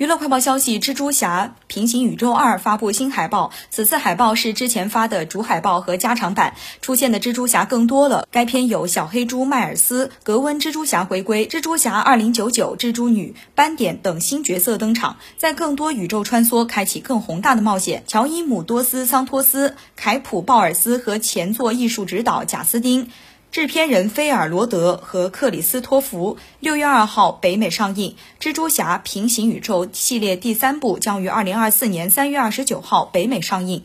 [0.00, 8.26] 娱乐快报消息：蜘蛛侠平行宇宙二发布新海报，此次海报是之前发的主海报和加长版，出现的蜘蛛侠更多了。
[8.30, 18.02] 该片有小黑猪迈尔斯、格温蜘蛛侠回归、蜘蛛侠二零九九、蜘蛛女、斑点等新角色登场，在更多宇宙穿梭，开启更宏大的冒险。
[18.06, 23.10] 乔伊姆多斯桑托斯、凯普鲍尔斯和前作艺术指导贾斯汀。
[23.52, 33.84] 制片人菲尔罗德和克里斯托弗六月二号北美上映，《蜘蛛侠：平行宇宙》系列第三部将于二零二四年三月二十九号北美上映。